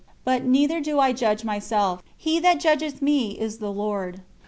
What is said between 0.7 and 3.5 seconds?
do I judge myself. He that judgeth me